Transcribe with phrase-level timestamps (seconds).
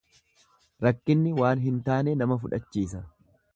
[0.85, 3.07] Rakkinni waan hin taane nama fudhachiisa.